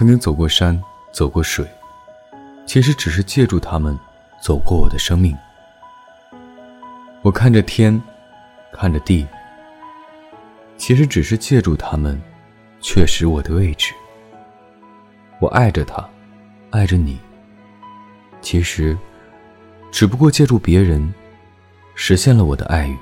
[0.00, 1.62] 曾经走过山，走过水，
[2.64, 3.94] 其实只是借助他们
[4.40, 5.36] 走过我的生命。
[7.20, 8.00] 我看着天，
[8.72, 9.26] 看着地，
[10.78, 12.18] 其实只是借助他们。
[12.80, 13.92] 确实，我的位置，
[15.38, 16.08] 我爱着他，
[16.70, 17.20] 爱着你。
[18.40, 18.96] 其实
[19.92, 21.12] 只不过借助别人，
[21.94, 22.96] 实现了我的爱欲。